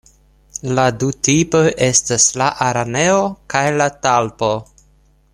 [0.77, 3.19] La du tipoj estas la „araneo“
[3.55, 4.49] kaj la „talpo“.